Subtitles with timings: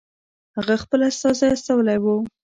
[0.57, 2.15] هغه خپل استازی استولی وو.